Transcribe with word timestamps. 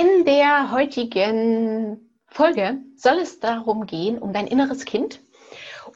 In 0.00 0.24
der 0.24 0.70
heutigen 0.70 2.12
Folge 2.28 2.78
soll 2.94 3.18
es 3.18 3.40
darum 3.40 3.84
gehen, 3.84 4.18
um 4.18 4.32
dein 4.32 4.46
inneres 4.46 4.84
Kind 4.84 5.20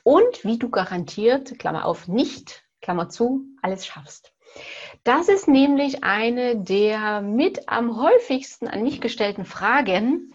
und 0.02 0.44
wie 0.44 0.58
du 0.58 0.70
garantiert, 0.70 1.56
Klammer 1.60 1.84
auf, 1.84 2.08
nicht, 2.08 2.64
Klammer 2.80 3.10
zu, 3.10 3.42
alles 3.62 3.86
schaffst. 3.86 4.32
Das 5.04 5.28
ist 5.28 5.46
nämlich 5.46 6.02
eine 6.02 6.56
der 6.56 7.20
mit 7.20 7.68
am 7.68 7.96
häufigsten 7.96 8.66
an 8.66 8.82
mich 8.82 9.00
gestellten 9.00 9.44
Fragen. 9.44 10.34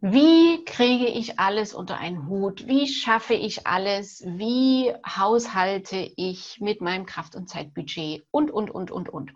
Wie 0.00 0.64
kriege 0.64 1.06
ich 1.06 1.38
alles 1.38 1.74
unter 1.74 1.98
einen 1.98 2.26
Hut? 2.26 2.66
Wie 2.66 2.88
schaffe 2.88 3.34
ich 3.34 3.68
alles? 3.68 4.24
Wie 4.26 4.92
haushalte 5.06 6.10
ich 6.16 6.58
mit 6.60 6.80
meinem 6.80 7.06
Kraft- 7.06 7.36
und 7.36 7.48
Zeitbudget? 7.48 8.26
Und, 8.32 8.50
und, 8.50 8.68
und, 8.68 8.90
und, 8.90 9.08
und. 9.08 9.32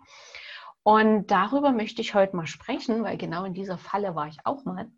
Und 0.83 1.27
darüber 1.27 1.71
möchte 1.71 2.01
ich 2.01 2.13
heute 2.13 2.35
mal 2.35 2.45
sprechen, 2.45 3.03
weil 3.03 3.17
genau 3.17 3.45
in 3.45 3.53
dieser 3.53 3.77
Falle 3.77 4.15
war 4.15 4.27
ich 4.27 4.37
auch 4.45 4.65
mal. 4.65 4.91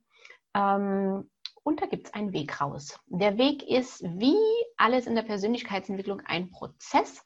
Ähm, 0.55 1.29
und 1.63 1.81
da 1.81 1.85
gibt 1.85 2.07
es 2.07 2.13
einen 2.13 2.33
Weg 2.33 2.59
raus. 2.59 2.99
Der 3.07 3.37
Weg 3.37 3.63
ist, 3.63 4.03
wie 4.03 4.37
alles 4.77 5.07
in 5.07 5.15
der 5.15 5.23
Persönlichkeitsentwicklung, 5.23 6.21
ein 6.21 6.49
Prozess. 6.51 7.23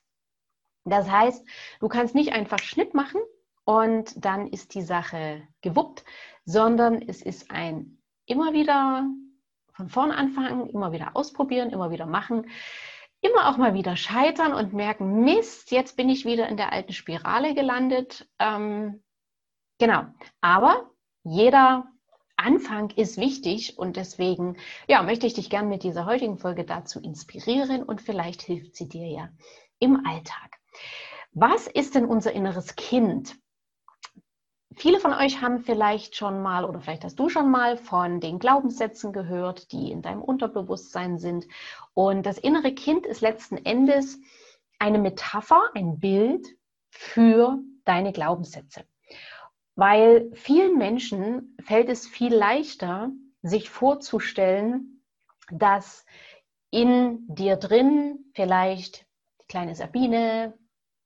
Das 0.86 1.10
heißt, 1.10 1.46
du 1.80 1.88
kannst 1.88 2.16
nicht 2.16 2.34
einfach 2.34 2.60
Schnitt 2.60 2.94
machen 2.94 3.22
und 3.66 4.14
dann 4.24 4.48
ist 4.48 4.76
die 4.76 4.82
Sache 4.82 5.48
gewuppt, 5.62 6.04
sondern 6.46 7.02
es 7.02 7.22
ist 7.22 7.52
ein 7.52 8.02
immer 8.26 8.54
wieder 8.54 9.06
von 9.74 9.90
vorn 9.90 10.12
anfangen, 10.12 10.70
immer 10.70 10.92
wieder 10.92 11.16
ausprobieren, 11.16 11.70
immer 11.70 11.92
wieder 11.92 12.06
machen 12.06 12.48
immer 13.22 13.50
auch 13.50 13.58
mal 13.58 13.74
wieder 13.74 13.96
scheitern 13.96 14.54
und 14.54 14.74
merken, 14.74 15.24
Mist, 15.24 15.72
jetzt 15.72 15.98
bin 15.98 16.10
ich 16.10 16.26
wieder 16.26 16.48
in 16.48 16.58
der 16.58 16.72
alten 16.72 16.94
Spirale 16.94 17.54
gelandet. 17.54 18.28
Ähm, 18.40 19.04
genau. 19.78 20.04
Aber 20.42 20.90
jeder 21.24 21.86
Anfang 22.38 22.92
ist 22.92 23.18
wichtig 23.18 23.78
und 23.78 23.98
deswegen 23.98 24.56
ja, 24.88 25.04
möchte 25.04 25.28
ich 25.28 25.34
dich 25.34 25.50
gerne 25.50 25.68
mit 25.68 25.84
dieser 25.84 26.06
heutigen 26.06 26.38
Folge 26.38 26.64
dazu 26.64 27.02
inspirieren 27.02 27.84
und 27.84 28.02
vielleicht 28.02 28.42
hilft 28.42 28.76
sie 28.76 28.88
dir 28.88 29.08
ja 29.08 29.30
im 29.80 30.06
Alltag. 30.06 30.58
Was 31.32 31.68
ist 31.68 31.96
denn 31.96 32.06
unser 32.06 32.32
inneres 32.32 32.76
Kind? 32.76 33.36
Viele 34.76 35.00
von 35.00 35.14
euch 35.14 35.42
haben 35.42 35.60
vielleicht 35.60 36.16
schon 36.16 36.42
mal 36.42 36.64
oder 36.64 36.80
vielleicht 36.80 37.04
hast 37.04 37.20
du 37.20 37.28
schon 37.28 37.50
mal 37.50 37.76
von 37.76 38.20
den 38.20 38.40
Glaubenssätzen 38.40 39.12
gehört, 39.12 39.72
die 39.72 39.92
in 39.92 40.02
deinem 40.02 40.22
Unterbewusstsein 40.22 41.18
sind. 41.18 41.48
Und 41.94 42.26
das 42.26 42.38
innere 42.38 42.74
Kind 42.74 43.06
ist 43.06 43.22
letzten 43.22 43.58
Endes 43.58 44.20
eine 44.78 45.00
Metapher, 45.00 45.62
ein 45.74 46.00
Bild 46.00 46.48
für 46.92 47.58
deine 47.84 48.14
Glaubenssätze. 48.14 48.86
Weil 49.76 50.32
vielen 50.34 50.78
Menschen 50.78 51.58
fällt 51.64 51.90
es 51.90 52.08
viel 52.08 52.34
leichter, 52.34 53.12
sich 53.42 53.70
vorzustellen, 53.70 55.04
dass 55.52 56.06
in 56.70 57.26
dir 57.28 57.56
drin 57.56 58.32
vielleicht 58.34 59.06
die 59.42 59.48
kleine 59.48 59.74
Sabine, 59.74 60.58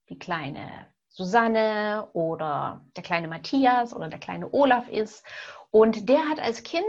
die 0.08 0.18
kleine 0.18 0.93
Susanne 1.14 2.08
oder 2.12 2.84
der 2.96 3.04
kleine 3.04 3.28
Matthias 3.28 3.94
oder 3.94 4.08
der 4.08 4.18
kleine 4.18 4.52
Olaf 4.52 4.88
ist. 4.88 5.24
Und 5.70 6.08
der 6.08 6.28
hat 6.28 6.40
als 6.40 6.64
Kind 6.64 6.84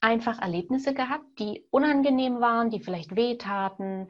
einfach 0.00 0.40
Erlebnisse 0.40 0.94
gehabt, 0.94 1.38
die 1.38 1.66
unangenehm 1.70 2.40
waren, 2.40 2.70
die 2.70 2.80
vielleicht 2.80 3.14
wehtaten, 3.14 4.08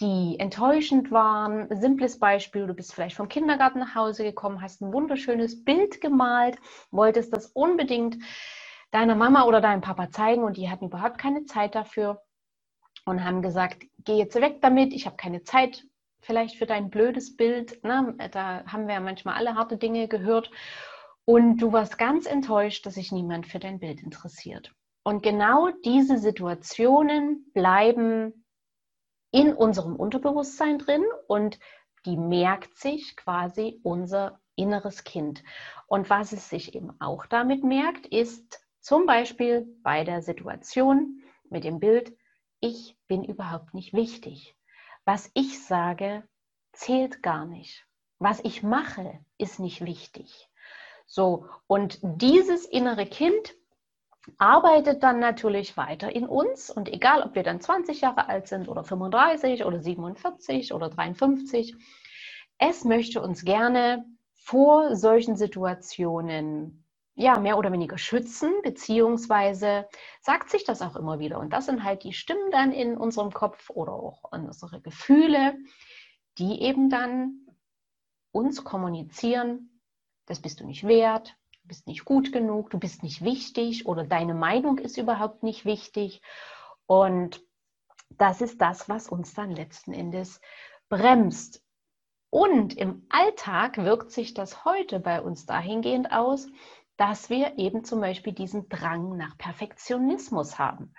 die 0.00 0.36
enttäuschend 0.38 1.10
waren. 1.10 1.68
Simples 1.80 2.20
Beispiel, 2.20 2.66
du 2.68 2.74
bist 2.74 2.94
vielleicht 2.94 3.16
vom 3.16 3.28
Kindergarten 3.28 3.80
nach 3.80 3.96
Hause 3.96 4.22
gekommen, 4.22 4.62
hast 4.62 4.80
ein 4.80 4.92
wunderschönes 4.92 5.64
Bild 5.64 6.00
gemalt, 6.00 6.56
wolltest 6.92 7.32
das 7.32 7.46
unbedingt 7.48 8.16
deiner 8.92 9.16
Mama 9.16 9.44
oder 9.44 9.60
deinem 9.60 9.80
Papa 9.80 10.10
zeigen 10.10 10.44
und 10.44 10.56
die 10.56 10.70
hatten 10.70 10.86
überhaupt 10.86 11.18
keine 11.18 11.46
Zeit 11.46 11.74
dafür 11.74 12.22
und 13.06 13.24
haben 13.24 13.42
gesagt, 13.42 13.84
geh 14.04 14.18
jetzt 14.18 14.40
weg 14.40 14.60
damit, 14.62 14.92
ich 14.92 15.06
habe 15.06 15.16
keine 15.16 15.42
Zeit 15.42 15.84
vielleicht 16.24 16.56
für 16.56 16.66
dein 16.66 16.90
blödes 16.90 17.36
Bild. 17.36 17.82
Ne? 17.84 18.16
Da 18.32 18.64
haben 18.66 18.86
wir 18.86 18.94
ja 18.94 19.00
manchmal 19.00 19.36
alle 19.36 19.54
harte 19.54 19.76
Dinge 19.76 20.08
gehört. 20.08 20.50
Und 21.24 21.58
du 21.58 21.72
warst 21.72 21.96
ganz 21.96 22.26
enttäuscht, 22.26 22.84
dass 22.84 22.94
sich 22.94 23.12
niemand 23.12 23.46
für 23.46 23.58
dein 23.58 23.78
Bild 23.78 24.02
interessiert. 24.02 24.74
Und 25.04 25.22
genau 25.22 25.70
diese 25.84 26.18
Situationen 26.18 27.50
bleiben 27.52 28.44
in 29.30 29.52
unserem 29.54 29.96
Unterbewusstsein 29.96 30.78
drin 30.78 31.04
und 31.26 31.58
die 32.06 32.16
merkt 32.16 32.76
sich 32.76 33.16
quasi 33.16 33.80
unser 33.82 34.40
inneres 34.54 35.04
Kind. 35.04 35.42
Und 35.86 36.08
was 36.10 36.32
es 36.32 36.48
sich 36.48 36.74
eben 36.74 36.92
auch 37.00 37.26
damit 37.26 37.64
merkt, 37.64 38.06
ist 38.06 38.64
zum 38.80 39.06
Beispiel 39.06 39.66
bei 39.82 40.04
der 40.04 40.22
Situation 40.22 41.22
mit 41.50 41.64
dem 41.64 41.80
Bild, 41.80 42.16
ich 42.60 42.96
bin 43.08 43.24
überhaupt 43.24 43.74
nicht 43.74 43.92
wichtig 43.92 44.56
was 45.04 45.30
ich 45.34 45.64
sage, 45.64 46.22
zählt 46.72 47.22
gar 47.22 47.46
nicht. 47.46 47.86
Was 48.18 48.40
ich 48.44 48.62
mache, 48.62 49.18
ist 49.38 49.60
nicht 49.60 49.84
wichtig. 49.84 50.48
So, 51.06 51.46
und 51.66 51.98
dieses 52.02 52.64
innere 52.64 53.06
Kind 53.06 53.54
arbeitet 54.38 55.02
dann 55.02 55.18
natürlich 55.18 55.76
weiter 55.76 56.14
in 56.14 56.26
uns 56.26 56.70
und 56.70 56.88
egal, 56.88 57.22
ob 57.22 57.34
wir 57.34 57.42
dann 57.42 57.60
20 57.60 58.00
Jahre 58.00 58.28
alt 58.28 58.48
sind 58.48 58.68
oder 58.68 58.82
35 58.82 59.64
oder 59.64 59.80
47 59.80 60.72
oder 60.72 60.88
53, 60.88 61.76
es 62.58 62.84
möchte 62.84 63.20
uns 63.20 63.44
gerne 63.44 64.06
vor 64.32 64.96
solchen 64.96 65.36
Situationen 65.36 66.83
ja, 67.16 67.38
mehr 67.38 67.58
oder 67.58 67.72
weniger 67.72 67.96
schützen, 67.96 68.52
beziehungsweise 68.62 69.88
sagt 70.20 70.50
sich 70.50 70.64
das 70.64 70.82
auch 70.82 70.96
immer 70.96 71.18
wieder. 71.20 71.38
Und 71.38 71.52
das 71.52 71.66
sind 71.66 71.84
halt 71.84 72.02
die 72.02 72.12
Stimmen 72.12 72.50
dann 72.50 72.72
in 72.72 72.96
unserem 72.96 73.32
Kopf 73.32 73.70
oder 73.70 73.92
auch 73.92 74.24
unsere 74.32 74.80
Gefühle, 74.80 75.56
die 76.38 76.62
eben 76.62 76.90
dann 76.90 77.46
uns 78.32 78.64
kommunizieren, 78.64 79.80
das 80.26 80.40
bist 80.40 80.58
du 80.58 80.66
nicht 80.66 80.86
wert, 80.86 81.36
du 81.62 81.68
bist 81.68 81.86
nicht 81.86 82.04
gut 82.04 82.32
genug, 82.32 82.70
du 82.70 82.78
bist 82.78 83.04
nicht 83.04 83.22
wichtig 83.22 83.86
oder 83.86 84.04
deine 84.04 84.34
Meinung 84.34 84.78
ist 84.78 84.98
überhaupt 84.98 85.44
nicht 85.44 85.64
wichtig. 85.64 86.20
Und 86.86 87.40
das 88.10 88.40
ist 88.40 88.60
das, 88.60 88.88
was 88.88 89.08
uns 89.08 89.34
dann 89.34 89.50
letzten 89.50 89.92
Endes 89.92 90.40
bremst. 90.88 91.62
Und 92.30 92.76
im 92.76 93.06
Alltag 93.10 93.76
wirkt 93.78 94.10
sich 94.10 94.34
das 94.34 94.64
heute 94.64 94.98
bei 94.98 95.22
uns 95.22 95.46
dahingehend 95.46 96.10
aus, 96.10 96.48
dass 96.96 97.30
wir 97.30 97.58
eben 97.58 97.84
zum 97.84 98.00
Beispiel 98.00 98.32
diesen 98.32 98.68
Drang 98.68 99.16
nach 99.16 99.36
Perfektionismus 99.38 100.58
haben. 100.58 100.94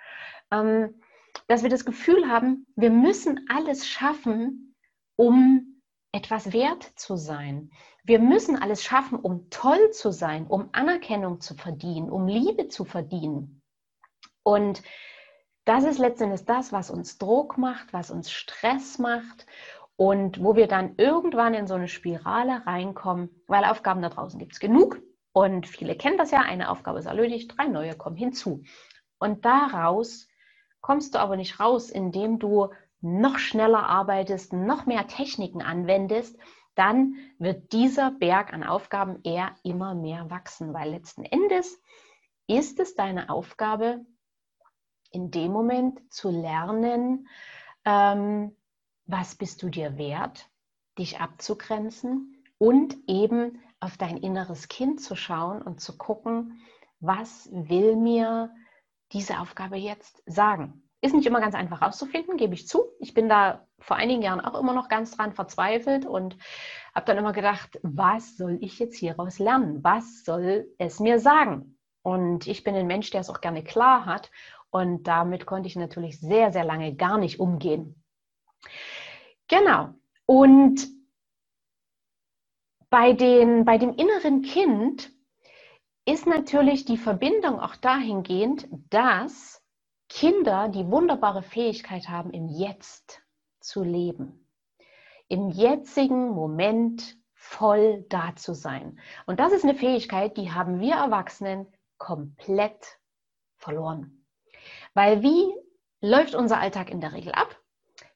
Ähm, 0.50 1.00
dass 1.48 1.62
wir 1.62 1.70
das 1.70 1.84
Gefühl 1.84 2.28
haben, 2.28 2.66
wir 2.76 2.90
müssen 2.90 3.46
alles 3.48 3.86
schaffen, 3.86 4.74
um 5.16 5.82
etwas 6.12 6.52
wert 6.52 6.82
zu 6.96 7.16
sein. 7.16 7.70
Wir 8.04 8.18
müssen 8.18 8.60
alles 8.60 8.82
schaffen, 8.82 9.18
um 9.18 9.50
toll 9.50 9.90
zu 9.90 10.12
sein, 10.12 10.46
um 10.46 10.70
Anerkennung 10.72 11.40
zu 11.40 11.54
verdienen, 11.54 12.10
um 12.10 12.26
Liebe 12.26 12.68
zu 12.68 12.84
verdienen. 12.84 13.62
Und 14.42 14.82
das 15.64 15.84
ist 15.84 15.98
letztendlich 15.98 16.44
das, 16.44 16.72
was 16.72 16.90
uns 16.90 17.18
Druck 17.18 17.58
macht, 17.58 17.92
was 17.92 18.10
uns 18.10 18.30
Stress 18.30 18.98
macht 18.98 19.46
und 19.96 20.42
wo 20.42 20.54
wir 20.54 20.68
dann 20.68 20.94
irgendwann 20.96 21.54
in 21.54 21.66
so 21.66 21.74
eine 21.74 21.88
Spirale 21.88 22.64
reinkommen, 22.66 23.28
weil 23.46 23.64
Aufgaben 23.64 24.02
da 24.02 24.08
draußen 24.08 24.38
gibt 24.38 24.52
es 24.52 24.60
genug. 24.60 25.00
Und 25.36 25.66
viele 25.66 25.96
kennen 25.96 26.16
das 26.16 26.30
ja, 26.30 26.40
eine 26.40 26.70
Aufgabe 26.70 26.98
ist 26.98 27.04
erledigt, 27.04 27.58
drei 27.58 27.66
neue 27.66 27.94
kommen 27.94 28.16
hinzu. 28.16 28.62
Und 29.18 29.44
daraus 29.44 30.28
kommst 30.80 31.14
du 31.14 31.18
aber 31.18 31.36
nicht 31.36 31.60
raus, 31.60 31.90
indem 31.90 32.38
du 32.38 32.70
noch 33.02 33.38
schneller 33.38 33.86
arbeitest, 33.86 34.54
noch 34.54 34.86
mehr 34.86 35.08
Techniken 35.08 35.60
anwendest, 35.60 36.38
dann 36.74 37.16
wird 37.38 37.74
dieser 37.74 38.12
Berg 38.12 38.54
an 38.54 38.64
Aufgaben 38.64 39.20
eher 39.24 39.54
immer 39.62 39.94
mehr 39.94 40.30
wachsen, 40.30 40.72
weil 40.72 40.88
letzten 40.88 41.24
Endes 41.24 41.82
ist 42.46 42.80
es 42.80 42.94
deine 42.94 43.28
Aufgabe, 43.28 44.06
in 45.10 45.30
dem 45.30 45.52
Moment 45.52 46.00
zu 46.10 46.30
lernen, 46.30 47.28
ähm, 47.84 48.56
was 49.04 49.34
bist 49.34 49.62
du 49.62 49.68
dir 49.68 49.98
wert, 49.98 50.48
dich 50.98 51.20
abzugrenzen 51.20 52.42
und 52.56 52.96
eben 53.06 53.60
auf 53.86 53.96
dein 53.96 54.16
inneres 54.16 54.66
Kind 54.66 55.00
zu 55.00 55.14
schauen 55.14 55.62
und 55.62 55.80
zu 55.80 55.96
gucken, 55.96 56.60
was 56.98 57.48
will 57.52 57.94
mir 57.94 58.50
diese 59.12 59.38
Aufgabe 59.38 59.76
jetzt 59.76 60.24
sagen. 60.26 60.82
Ist 61.00 61.14
nicht 61.14 61.26
immer 61.26 61.40
ganz 61.40 61.54
einfach 61.54 61.82
rauszufinden, 61.82 62.36
gebe 62.36 62.54
ich 62.54 62.66
zu. 62.66 62.84
Ich 62.98 63.14
bin 63.14 63.28
da 63.28 63.64
vor 63.78 63.96
einigen 63.96 64.22
Jahren 64.22 64.40
auch 64.40 64.58
immer 64.58 64.72
noch 64.72 64.88
ganz 64.88 65.16
dran 65.16 65.32
verzweifelt 65.32 66.04
und 66.04 66.36
habe 66.96 67.06
dann 67.06 67.18
immer 67.18 67.32
gedacht, 67.32 67.78
was 67.82 68.36
soll 68.36 68.58
ich 68.60 68.80
jetzt 68.80 68.96
hieraus 68.96 69.38
lernen? 69.38 69.84
Was 69.84 70.24
soll 70.24 70.66
es 70.78 70.98
mir 70.98 71.20
sagen? 71.20 71.78
Und 72.02 72.48
ich 72.48 72.64
bin 72.64 72.74
ein 72.74 72.88
Mensch, 72.88 73.10
der 73.10 73.20
es 73.20 73.30
auch 73.30 73.40
gerne 73.40 73.62
klar 73.62 74.04
hat. 74.04 74.32
Und 74.70 75.04
damit 75.04 75.46
konnte 75.46 75.68
ich 75.68 75.76
natürlich 75.76 76.18
sehr, 76.18 76.52
sehr 76.52 76.64
lange 76.64 76.96
gar 76.96 77.18
nicht 77.18 77.38
umgehen. 77.38 78.02
Genau. 79.46 79.90
Und 80.24 80.95
bei, 82.90 83.12
den, 83.12 83.64
bei 83.64 83.78
dem 83.78 83.94
inneren 83.94 84.42
Kind 84.42 85.10
ist 86.04 86.26
natürlich 86.26 86.84
die 86.84 86.98
Verbindung 86.98 87.60
auch 87.60 87.76
dahingehend, 87.76 88.68
dass 88.90 89.62
Kinder 90.08 90.68
die 90.68 90.88
wunderbare 90.88 91.42
Fähigkeit 91.42 92.08
haben, 92.08 92.30
im 92.30 92.46
Jetzt 92.48 93.22
zu 93.60 93.82
leben. 93.82 94.48
Im 95.28 95.50
jetzigen 95.50 96.30
Moment 96.30 97.16
voll 97.34 98.04
da 98.08 98.34
zu 98.36 98.54
sein. 98.54 99.00
Und 99.26 99.40
das 99.40 99.52
ist 99.52 99.64
eine 99.64 99.74
Fähigkeit, 99.74 100.36
die 100.36 100.52
haben 100.52 100.80
wir 100.80 100.94
Erwachsenen 100.94 101.66
komplett 101.98 103.00
verloren. 103.56 104.24
Weil 104.94 105.22
wie 105.22 105.52
läuft 106.00 106.34
unser 106.34 106.60
Alltag 106.60 106.90
in 106.90 107.00
der 107.00 107.12
Regel 107.12 107.32
ab? 107.32 107.60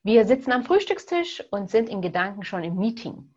Wir 0.03 0.25
sitzen 0.27 0.53
am 0.53 0.65
Frühstückstisch 0.65 1.45
und 1.51 1.71
sind 1.71 1.89
in 1.89 2.03
Gedanken 2.03 2.45
schon 2.45 2.63
im 2.63 2.77
Meeting. 2.77 3.35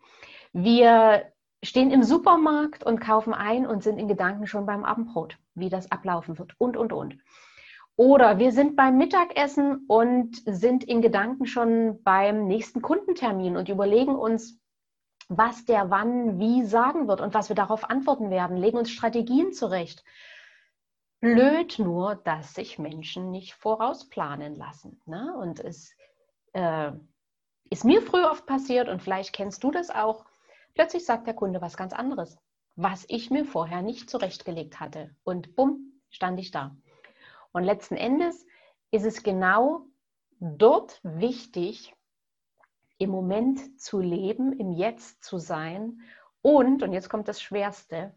Wir 0.54 1.32
stehen 1.64 1.90
im 1.90 2.04
Supermarkt 2.04 2.84
und 2.84 3.00
kaufen 3.00 3.34
ein 3.34 3.66
und 3.66 3.82
sind 3.82 3.98
in 3.98 4.06
Gedanken 4.06 4.46
schon 4.46 4.66
beim 4.66 4.84
Abendbrot, 4.84 5.36
wie 5.54 5.68
das 5.68 5.90
ablaufen 5.90 6.38
wird 6.38 6.54
und, 6.58 6.76
und, 6.76 6.92
und. 6.92 7.18
Oder 7.96 8.38
wir 8.38 8.52
sind 8.52 8.76
beim 8.76 8.96
Mittagessen 8.96 9.84
und 9.88 10.42
sind 10.46 10.84
in 10.84 11.02
Gedanken 11.02 11.46
schon 11.46 12.02
beim 12.04 12.46
nächsten 12.46 12.82
Kundentermin 12.82 13.56
und 13.56 13.68
überlegen 13.68 14.14
uns, 14.14 14.60
was 15.28 15.64
der 15.64 15.90
wann 15.90 16.38
wie 16.38 16.64
sagen 16.64 17.08
wird 17.08 17.20
und 17.20 17.34
was 17.34 17.48
wir 17.48 17.56
darauf 17.56 17.90
antworten 17.90 18.30
werden, 18.30 18.56
legen 18.56 18.78
uns 18.78 18.90
Strategien 18.90 19.52
zurecht. 19.52 20.04
Blöd 21.20 21.78
nur, 21.80 22.14
dass 22.14 22.54
sich 22.54 22.78
Menschen 22.78 23.32
nicht 23.32 23.54
vorausplanen 23.54 24.54
lassen. 24.54 25.00
Ne? 25.06 25.34
Und 25.36 25.58
es 25.58 25.96
äh, 26.52 26.92
ist 27.70 27.84
mir 27.84 28.02
früher 28.02 28.30
oft 28.30 28.46
passiert 28.46 28.88
und 28.88 29.02
vielleicht 29.02 29.32
kennst 29.32 29.64
du 29.64 29.72
das 29.72 29.90
auch. 29.90 30.26
Plötzlich 30.74 31.04
sagt 31.04 31.26
der 31.26 31.34
Kunde 31.34 31.60
was 31.60 31.76
ganz 31.76 31.92
anderes, 31.92 32.36
was 32.76 33.04
ich 33.08 33.30
mir 33.30 33.44
vorher 33.44 33.82
nicht 33.82 34.10
zurechtgelegt 34.10 34.80
hatte. 34.80 35.14
Und 35.22 35.54
bumm, 35.54 36.00
stand 36.10 36.40
ich 36.40 36.50
da. 36.50 36.76
Und 37.52 37.62
letzten 37.62 37.96
Endes 37.96 38.44
ist 38.90 39.06
es 39.06 39.22
genau 39.22 39.86
dort 40.40 41.00
wichtig, 41.02 41.94
im 42.98 43.10
Moment 43.10 43.80
zu 43.80 44.00
leben, 44.00 44.52
im 44.52 44.72
Jetzt 44.72 45.24
zu 45.24 45.38
sein 45.38 46.00
und, 46.42 46.82
und 46.82 46.92
jetzt 46.92 47.08
kommt 47.08 47.28
das 47.28 47.40
Schwerste, 47.40 48.14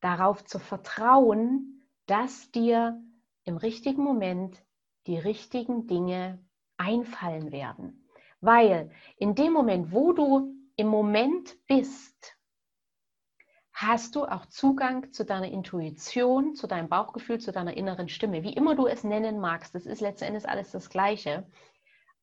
darauf 0.00 0.44
zu 0.44 0.58
vertrauen, 0.58 1.88
dass 2.06 2.50
dir 2.50 3.00
im 3.44 3.56
richtigen 3.56 4.02
Moment 4.02 4.62
die 5.06 5.18
richtigen 5.18 5.86
Dinge 5.86 6.44
einfallen 6.76 7.52
werden. 7.52 8.08
Weil 8.40 8.90
in 9.16 9.34
dem 9.34 9.52
Moment, 9.52 9.92
wo 9.92 10.12
du 10.12 10.57
im 10.78 10.86
Moment 10.86 11.56
bist, 11.66 12.36
hast 13.72 14.14
du 14.14 14.24
auch 14.24 14.46
Zugang 14.46 15.12
zu 15.12 15.24
deiner 15.24 15.50
Intuition, 15.50 16.54
zu 16.54 16.66
deinem 16.66 16.88
Bauchgefühl, 16.88 17.38
zu 17.38 17.52
deiner 17.52 17.76
inneren 17.76 18.08
Stimme. 18.08 18.44
Wie 18.44 18.52
immer 18.52 18.76
du 18.76 18.86
es 18.86 19.02
nennen 19.04 19.40
magst, 19.40 19.74
das 19.74 19.86
ist 19.86 20.00
letzten 20.00 20.24
Endes 20.24 20.44
alles 20.44 20.70
das 20.70 20.88
Gleiche. 20.88 21.46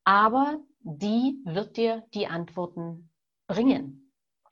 Aber 0.06 0.60
die 0.80 1.42
wird 1.44 1.75
dir 1.75 2.04
die 2.13 2.28
Antworten 2.28 3.10
bringen. 3.48 4.02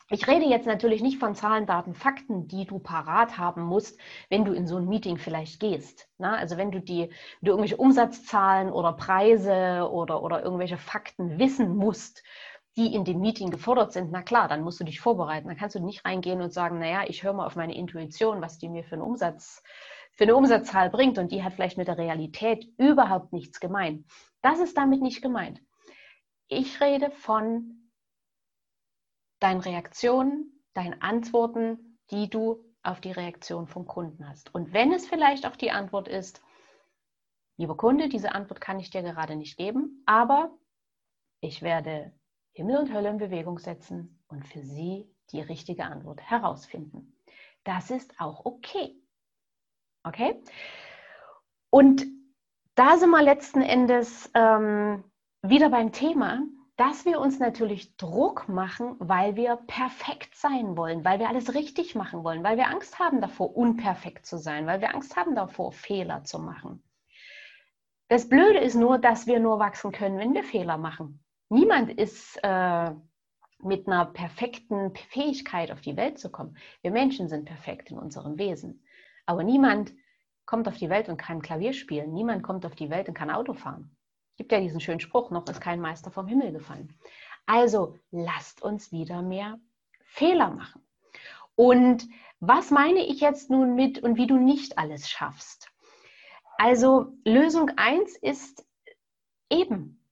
Ich 0.10 0.28
rede 0.28 0.46
jetzt 0.46 0.68
natürlich 0.68 1.02
nicht 1.02 1.18
von 1.18 1.34
Zahlen, 1.34 1.66
Daten, 1.66 1.96
Fakten, 1.96 2.48
die 2.48 2.66
du 2.66 2.80
parat 2.80 3.38
haben 3.38 3.64
musst, 3.64 4.00
wenn 4.30 4.44
du 4.44 4.52
in 4.52 4.68
so 4.68 4.76
ein 4.76 4.88
Meeting 4.88 5.18
vielleicht 5.18 5.62
gehst. 5.62 6.10
Na, 6.18 6.36
also 6.36 6.58
wenn 6.58 6.72
du 6.72 6.82
die, 6.82 7.10
du 7.42 7.52
irgendwelche 7.52 7.78
Umsatzzahlen 7.78 8.70
oder 8.70 8.94
Preise 8.94 9.90
oder, 9.90 10.22
oder 10.22 10.44
irgendwelche 10.44 10.78
Fakten 10.78 11.40
wissen 11.40 11.76
musst, 11.78 12.22
die 12.76 12.94
in 12.94 13.06
dem 13.06 13.20
Meeting 13.20 13.52
gefordert 13.52 13.94
sind, 13.94 14.12
na 14.12 14.24
klar, 14.24 14.48
dann 14.48 14.64
musst 14.64 14.80
du 14.80 14.84
dich 14.84 15.00
vorbereiten. 15.00 15.48
Dann 15.48 15.58
kannst 15.58 15.76
du 15.76 15.80
nicht 15.80 16.06
reingehen 16.06 16.42
und 16.42 16.54
sagen, 16.54 16.80
naja, 16.80 17.04
ich 17.08 17.24
höre 17.24 17.34
mal 17.34 17.46
auf 17.46 17.56
meine 17.56 17.76
Intuition, 17.76 18.42
was 18.42 18.58
die 18.58 18.70
mir 18.70 18.84
für 18.84 18.94
einen 18.94 19.04
Umsatz, 19.04 19.62
für 20.12 20.24
eine 20.24 20.36
Umsatzzahl 20.36 20.90
bringt 20.90 21.18
und 21.18 21.32
die 21.32 21.44
hat 21.44 21.54
vielleicht 21.54 21.78
mit 21.78 21.88
der 21.88 21.98
Realität 21.98 22.68
überhaupt 22.78 23.34
nichts 23.34 23.60
gemeint. 23.60 24.06
Das 24.42 24.60
ist 24.60 24.78
damit 24.78 25.02
nicht 25.02 25.22
gemeint. 25.22 25.62
Ich 26.48 26.82
rede 26.82 27.12
von 27.12 27.90
deinen 29.40 29.62
Reaktionen, 29.62 30.64
deinen 30.74 31.02
Antworten, 31.02 32.00
die 32.12 32.30
du 32.30 32.64
auf 32.84 33.02
die 33.02 33.12
Reaktion 33.12 33.68
vom 33.68 33.86
Kunden 33.88 34.28
hast. 34.28 34.54
Und 34.54 34.74
wenn 34.74 34.92
es 34.92 35.08
vielleicht 35.08 35.46
auch 35.46 35.56
die 35.56 35.72
Antwort 35.72 36.08
ist, 36.08 36.42
lieber 37.58 37.78
Kunde, 37.78 38.10
diese 38.10 38.34
Antwort 38.34 38.62
kann 38.62 38.80
ich 38.80 38.90
dir 38.90 39.02
gerade 39.02 39.36
nicht 39.36 39.58
geben, 39.58 40.04
aber 40.06 40.52
ich 41.40 41.62
werde 41.62 42.14
Himmel 42.54 42.78
und 42.78 42.94
Hölle 42.94 43.10
in 43.10 43.18
Bewegung 43.18 43.60
setzen 43.60 44.24
und 44.28 44.48
für 44.48 44.62
sie 44.62 45.12
die 45.32 45.42
richtige 45.42 45.86
Antwort 45.86 46.22
herausfinden. 46.22 47.18
Das 47.64 47.92
ist 47.92 48.20
auch 48.20 48.46
okay. 48.46 48.96
Okay? 50.04 50.42
Und 51.70 52.06
da 52.76 52.98
sind 52.98 53.10
wir 53.10 53.22
letzten 53.22 53.62
Endes 53.62 54.30
ähm, 54.36 55.04
wieder 55.42 55.70
beim 55.70 55.92
Thema, 55.92 56.44
dass 56.76 57.06
wir 57.06 57.20
uns 57.20 57.40
natürlich 57.40 57.96
Druck 57.98 58.50
machen, 58.50 58.96
weil 59.00 59.36
wir 59.36 59.58
perfekt 59.68 60.36
sein 60.36 60.76
wollen, 60.76 61.06
weil 61.06 61.20
wir 61.20 61.30
alles 61.30 61.54
richtig 61.54 61.96
machen 61.96 62.24
wollen, 62.24 62.44
weil 62.44 62.58
wir 62.58 62.68
Angst 62.68 63.00
haben 63.00 63.22
davor, 63.22 63.56
unperfekt 63.56 64.26
zu 64.26 64.38
sein, 64.38 64.66
weil 64.66 64.82
wir 64.82 64.94
Angst 64.94 65.16
haben 65.16 65.36
davor, 65.36 65.72
Fehler 65.72 66.24
zu 66.24 66.40
machen. 66.40 66.84
Das 68.10 68.28
Blöde 68.28 68.60
ist 68.60 68.76
nur, 68.76 68.98
dass 68.98 69.28
wir 69.28 69.40
nur 69.40 69.60
wachsen 69.60 69.92
können, 69.92 70.18
wenn 70.18 70.34
wir 70.34 70.44
Fehler 70.44 70.78
machen. 70.78 71.23
Niemand 71.50 71.92
ist 71.92 72.40
äh, 72.44 72.92
mit 73.60 73.88
einer 73.88 74.06
perfekten 74.06 74.96
Fähigkeit 74.96 75.72
auf 75.72 75.82
die 75.82 75.96
Welt 75.96 76.20
zu 76.20 76.30
kommen. 76.32 76.58
Wir 76.82 76.92
Menschen 76.92 77.30
sind 77.30 77.46
perfekt 77.46 77.92
in 77.92 77.98
unserem 77.98 78.38
Wesen. 78.38 78.84
Aber 79.26 79.44
niemand 79.44 79.94
kommt 80.46 80.68
auf 80.68 80.78
die 80.78 80.90
Welt 80.90 81.10
und 81.10 81.18
kann 81.18 81.42
Klavier 81.42 81.74
spielen. 81.74 82.14
Niemand 82.14 82.44
kommt 82.44 82.66
auf 82.66 82.76
die 82.76 82.90
Welt 82.90 83.08
und 83.08 83.14
kann 83.14 83.30
Auto 83.30 83.54
fahren. 83.54 83.96
Es 84.32 84.38
gibt 84.38 84.52
ja 84.52 84.60
diesen 84.60 84.82
schönen 84.82 85.00
Spruch, 85.00 85.30
noch 85.32 85.48
ist 85.48 85.62
kein 85.62 85.80
Meister 85.80 86.12
vom 86.12 86.28
Himmel 86.28 86.52
gefallen. 86.52 86.94
Also 87.46 87.98
lasst 88.12 88.62
uns 88.62 88.92
wieder 88.92 89.22
mehr 89.22 89.60
Fehler 90.06 90.50
machen. 90.50 90.86
Und 91.56 92.08
was 92.40 92.72
meine 92.72 93.06
ich 93.06 93.22
jetzt 93.22 93.50
nun 93.50 93.76
mit 93.76 94.00
und 94.00 94.18
wie 94.18 94.28
du 94.28 94.38
nicht 94.38 94.78
alles 94.78 95.10
schaffst? 95.10 95.70
Also 96.58 97.14
Lösung 97.26 97.72
1 97.78 98.18
ist 98.18 98.66
eben 99.50 100.03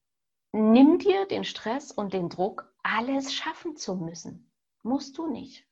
nimm 0.52 0.98
dir 0.98 1.26
den 1.26 1.44
Stress 1.44 1.90
und 1.90 2.12
den 2.12 2.28
Druck, 2.28 2.72
alles 2.82 3.34
schaffen 3.34 3.76
zu 3.76 3.96
müssen. 3.96 4.50
Musst 4.82 5.18
du 5.18 5.26
nicht. 5.26 5.66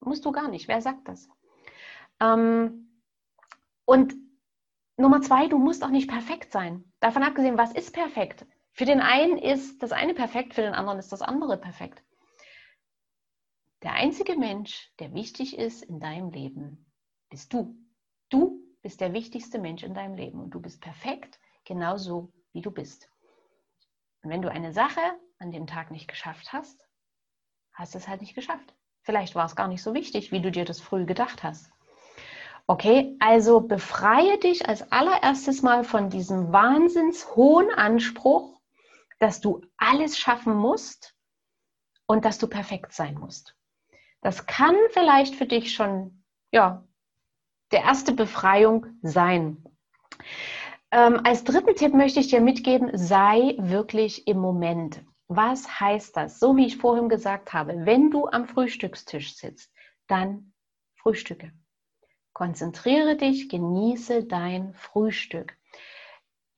Musst 0.00 0.24
du 0.24 0.32
gar 0.32 0.48
nicht. 0.48 0.68
Wer 0.68 0.80
sagt 0.80 1.08
das? 1.08 1.28
Ähm, 2.20 3.00
und 3.84 4.14
Nummer 4.96 5.20
zwei, 5.22 5.48
du 5.48 5.58
musst 5.58 5.82
auch 5.84 5.90
nicht 5.90 6.08
perfekt 6.08 6.52
sein. 6.52 6.84
Davon 7.00 7.22
abgesehen, 7.22 7.58
was 7.58 7.72
ist 7.72 7.92
perfekt? 7.92 8.46
Für 8.72 8.84
den 8.84 9.00
einen 9.00 9.38
ist 9.38 9.82
das 9.82 9.92
eine 9.92 10.14
perfekt, 10.14 10.54
für 10.54 10.62
den 10.62 10.74
anderen 10.74 10.98
ist 10.98 11.12
das 11.12 11.22
andere 11.22 11.56
perfekt. 11.56 12.02
Der 13.82 13.92
einzige 13.92 14.36
Mensch, 14.36 14.92
der 14.98 15.12
wichtig 15.14 15.58
ist 15.58 15.82
in 15.82 16.00
deinem 16.00 16.30
Leben, 16.30 16.90
bist 17.28 17.52
du. 17.52 17.76
Du 18.30 18.62
bist 18.82 19.00
der 19.00 19.12
wichtigste 19.12 19.58
Mensch 19.58 19.82
in 19.82 19.94
deinem 19.94 20.14
Leben 20.14 20.40
und 20.40 20.50
du 20.50 20.60
bist 20.60 20.80
perfekt, 20.80 21.38
genauso 21.64 22.32
wie 22.52 22.62
du 22.62 22.70
bist. 22.70 23.10
Und 24.24 24.30
wenn 24.30 24.42
du 24.42 24.50
eine 24.50 24.72
Sache 24.72 25.02
an 25.38 25.52
dem 25.52 25.66
Tag 25.66 25.90
nicht 25.90 26.08
geschafft 26.08 26.52
hast, 26.52 26.88
hast 27.74 27.94
du 27.94 27.98
es 27.98 28.08
halt 28.08 28.22
nicht 28.22 28.34
geschafft. 28.34 28.74
Vielleicht 29.02 29.34
war 29.34 29.44
es 29.44 29.54
gar 29.54 29.68
nicht 29.68 29.82
so 29.82 29.92
wichtig, 29.92 30.32
wie 30.32 30.40
du 30.40 30.50
dir 30.50 30.64
das 30.64 30.80
früh 30.80 31.04
gedacht 31.04 31.42
hast. 31.42 31.70
Okay, 32.66 33.14
also 33.20 33.60
befreie 33.60 34.38
dich 34.38 34.66
als 34.66 34.90
allererstes 34.90 35.60
mal 35.60 35.84
von 35.84 36.08
diesem 36.08 36.50
wahnsinns 36.52 37.36
hohen 37.36 37.70
Anspruch, 37.70 38.58
dass 39.18 39.42
du 39.42 39.60
alles 39.76 40.18
schaffen 40.18 40.56
musst 40.56 41.14
und 42.06 42.24
dass 42.24 42.38
du 42.38 42.48
perfekt 42.48 42.94
sein 42.94 43.16
musst. 43.16 43.54
Das 44.22 44.46
kann 44.46 44.74
vielleicht 44.90 45.34
für 45.34 45.46
dich 45.46 45.74
schon, 45.74 46.24
ja, 46.50 46.82
der 47.72 47.82
erste 47.82 48.12
Befreiung 48.12 48.86
sein. 49.02 49.62
Ähm, 50.94 51.22
als 51.24 51.42
dritten 51.42 51.74
Tipp 51.74 51.92
möchte 51.92 52.20
ich 52.20 52.28
dir 52.28 52.40
mitgeben, 52.40 52.88
sei 52.96 53.56
wirklich 53.58 54.28
im 54.28 54.38
Moment. 54.38 55.02
Was 55.26 55.80
heißt 55.80 56.16
das? 56.16 56.38
So 56.38 56.56
wie 56.56 56.66
ich 56.66 56.76
vorhin 56.76 57.08
gesagt 57.08 57.52
habe, 57.52 57.84
wenn 57.84 58.12
du 58.12 58.28
am 58.28 58.46
Frühstückstisch 58.46 59.34
sitzt, 59.34 59.72
dann 60.06 60.52
frühstücke. 60.94 61.50
Konzentriere 62.32 63.16
dich, 63.16 63.48
genieße 63.48 64.22
dein 64.26 64.72
Frühstück. 64.74 65.56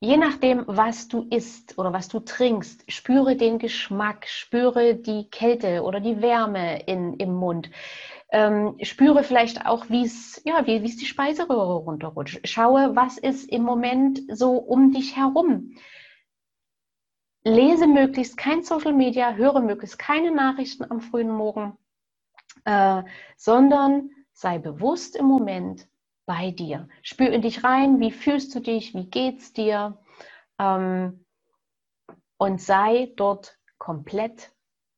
Je 0.01 0.17
nachdem, 0.17 0.65
was 0.67 1.07
du 1.07 1.25
isst 1.31 1.79
oder 1.79 1.91
was 1.91 2.07
du 2.07 2.19
trinkst, 2.19 2.83
spüre 2.91 3.37
den 3.37 3.57
Geschmack, 3.57 4.27
spüre 4.27 4.93
die 4.93 5.27
Kälte 5.31 5.81
oder 5.81 5.99
die 5.99 6.21
Wärme 6.21 6.83
in, 6.83 7.15
im 7.15 7.33
Mund. 7.33 7.71
Ähm, 8.29 8.75
spüre 8.81 9.23
vielleicht 9.23 9.65
auch, 9.65 9.89
wie 9.89 10.03
es 10.03 10.41
ja, 10.45 10.65
wie 10.67 10.83
es 10.83 10.97
die 10.97 11.05
Speiseröhre 11.05 11.75
runterrutscht. 11.75 12.45
Schaue, 12.45 12.95
was 12.95 13.17
ist 13.17 13.49
im 13.49 13.63
Moment 13.63 14.21
so 14.29 14.57
um 14.57 14.91
dich 14.91 15.15
herum. 15.15 15.75
Lese 17.43 17.87
möglichst 17.87 18.35
kein 18.35 18.63
Social 18.63 18.91
Media, 18.91 19.33
höre 19.33 19.61
möglichst 19.61 19.97
keine 19.97 20.31
Nachrichten 20.31 20.83
am 20.91 20.99
frühen 20.99 21.29
Morgen, 21.29 21.77
äh, 22.65 23.03
sondern 23.37 24.09
sei 24.33 24.57
bewusst 24.59 25.15
im 25.15 25.25
Moment 25.25 25.87
bei 26.25 26.51
dir. 26.51 26.89
Spür 27.01 27.29
in 27.29 27.41
dich 27.41 27.63
rein, 27.63 27.99
wie 28.01 28.11
fühlst 28.11 28.53
du 28.53 28.59
dich, 28.59 28.93
wie 28.93 29.05
geht's 29.09 29.53
dir 29.53 29.97
ähm, 30.59 31.25
und 32.37 32.61
sei 32.61 33.13
dort 33.15 33.57
komplett 33.77 34.51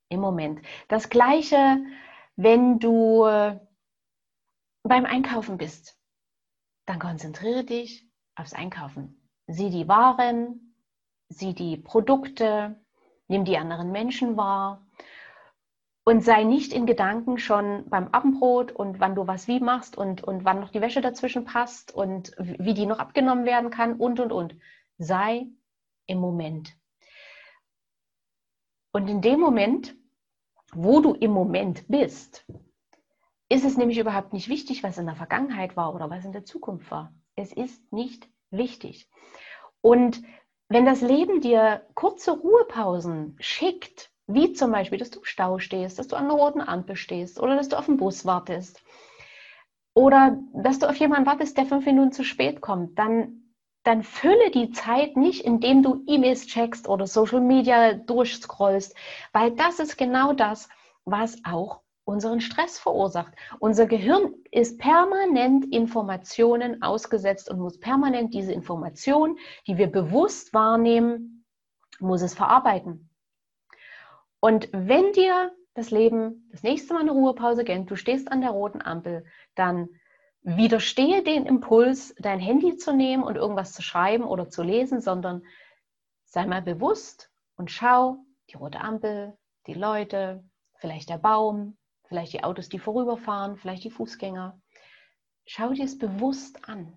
im 0.10 0.20
Moment. 0.20 0.62
Das 0.88 1.10
gleiche, 1.10 1.78
wenn 2.42 2.80
du 2.80 3.26
äh, 3.26 3.60
beim 4.84 5.06
Einkaufen 5.06 5.58
bist, 5.58 6.00
dann 6.86 6.98
konzentriere 6.98 7.66
dich 7.66 8.10
aufs 8.34 8.54
Einkaufen. 8.54 9.30
Sieh 9.48 9.70
die 9.70 9.90
Waren, 9.90 10.74
sieh 11.28 11.54
die 11.54 11.76
Produkte, 11.76 12.80
nimm 13.28 13.44
die 13.44 13.58
anderen 13.58 13.92
Menschen 13.92 14.38
wahr 14.38 14.88
und 16.06 16.24
sei 16.24 16.46
nicht 16.46 16.72
in 16.72 16.86
Gedanken 16.86 17.40
schon 17.40 17.90
beim 17.90 18.08
Abendbrot 18.08 18.72
und 18.72 19.02
wann 19.02 19.16
du 19.16 19.28
was 19.28 19.50
wie 19.50 19.60
machst 19.60 19.98
und, 19.98 20.24
und 20.24 20.46
wann 20.46 20.62
noch 20.62 20.70
die 20.70 20.80
Wäsche 20.80 21.02
dazwischen 21.02 21.44
passt 21.44 21.94
und 21.94 22.32
wie 22.38 22.74
die 22.74 22.86
noch 22.86 23.00
abgenommen 23.00 23.44
werden 23.44 23.70
kann 23.70 23.98
und, 23.98 24.22
und, 24.22 24.32
und. 24.32 24.56
Sei 24.98 25.48
im 26.06 26.20
Moment. 26.20 26.74
Und 28.94 29.10
in 29.10 29.22
dem 29.22 29.42
Moment, 29.42 29.99
wo 30.76 31.02
du 31.02 31.14
im 31.14 31.32
Moment 31.32 31.88
bist, 31.88 32.46
ist 33.50 33.66
es 33.66 33.78
nämlich 33.78 33.98
überhaupt 33.98 34.34
nicht 34.34 34.48
wichtig, 34.48 34.84
was 34.84 34.98
in 34.98 35.08
der 35.08 35.16
Vergangenheit 35.16 35.76
war 35.76 35.96
oder 35.96 36.10
was 36.10 36.26
in 36.26 36.32
der 36.32 36.46
Zukunft 36.46 36.92
war. 36.92 37.14
Es 37.36 37.52
ist 37.52 37.92
nicht 37.92 38.28
wichtig. 38.52 39.10
Und 39.82 40.22
wenn 40.68 40.86
das 40.86 41.02
Leben 41.02 41.42
dir 41.42 41.86
kurze 41.96 42.32
Ruhepausen 42.32 43.36
schickt, 43.40 44.12
wie 44.28 44.54
zum 44.54 44.72
Beispiel, 44.72 45.00
dass 45.00 45.10
du 45.10 45.20
im 45.20 45.26
Stau 45.26 45.58
stehst, 45.58 45.98
dass 45.98 46.08
du 46.08 46.16
an 46.16 46.28
der 46.28 46.38
roten 46.38 46.62
Ampel 46.62 46.96
stehst 46.96 47.40
oder 47.40 47.56
dass 47.56 47.70
du 47.70 47.78
auf 47.78 47.88
den 47.88 47.98
Bus 47.98 48.26
wartest 48.26 48.84
oder 49.96 50.38
dass 50.54 50.78
du 50.78 50.88
auf 50.88 50.96
jemanden 50.98 51.26
wartest, 51.26 51.58
der 51.58 51.66
fünf 51.66 51.86
Minuten 51.86 52.12
zu 52.12 52.24
spät 52.24 52.62
kommt, 52.62 53.00
dann, 53.00 53.39
dann 53.90 54.04
fülle 54.04 54.52
die 54.52 54.70
Zeit 54.70 55.18
nicht, 55.18 55.44
indem 55.44 55.82
du 55.82 56.04
E-Mails 56.06 56.46
checkst 56.46 56.88
oder 56.88 57.08
Social 57.08 57.42
Media 57.42 57.94
durchscrollst, 57.94 58.96
weil 59.34 59.50
das 59.56 59.80
ist 59.80 59.98
genau 59.98 60.34
das, 60.34 60.70
was 61.06 61.42
auch 61.44 61.82
unseren 62.04 62.40
Stress 62.40 62.78
verursacht. 62.78 63.34
Unser 63.58 63.88
Gehirn 63.88 64.36
ist 64.52 64.78
permanent 64.78 65.74
Informationen 65.74 66.84
ausgesetzt 66.84 67.50
und 67.50 67.58
muss 67.58 67.80
permanent 67.80 68.32
diese 68.36 68.54
Informationen, 68.54 69.40
die 69.66 69.80
wir 69.80 69.88
bewusst 69.88 70.54
wahrnehmen, 70.54 71.44
muss 72.00 72.22
es 72.22 72.36
verarbeiten. 72.36 73.10
Und 74.40 74.70
wenn 74.72 75.14
dir 75.14 75.52
das 75.74 75.90
Leben 75.90 76.48
das 76.52 76.62
nächste 76.62 76.94
Mal 76.94 77.02
eine 77.02 77.12
Ruhepause 77.12 77.64
gönnt, 77.64 77.90
du 77.90 77.96
stehst 77.96 78.32
an 78.32 78.42
der 78.42 78.52
roten 78.52 78.84
Ampel, 78.84 79.26
dann 79.56 79.90
widerstehe 80.42 81.24
den 81.24 81.46
Impuls, 81.46 82.16
dein 82.18 82.40
Handy 82.40 82.78
zu 82.78 82.94
nehmen 82.96 83.24
und 83.24 83.36
irgendwas 83.36 83.74
zu 83.74 83.82
schreiben 83.82 84.24
oder 84.24 84.50
zu 84.50 84.64
lesen, 84.64 85.02
sondern 85.02 85.44
sei 86.26 86.46
mal 86.46 86.62
bewusst 86.62 87.32
und 87.56 87.72
schau 87.72 88.18
die 88.50 88.58
rote 88.58 88.82
Ampel, 88.82 89.38
die 89.68 89.74
Leute, 89.74 90.44
vielleicht 90.76 91.10
der 91.10 91.18
Baum, 91.18 91.78
vielleicht 92.08 92.34
die 92.34 92.44
Autos, 92.44 92.70
die 92.70 92.80
vorüberfahren, 92.80 93.58
vielleicht 93.58 93.84
die 93.84 93.92
Fußgänger. 93.92 94.60
Schau 95.46 95.74
dir 95.74 95.86
es 95.86 95.98
bewusst 95.98 96.68
an. 96.68 96.94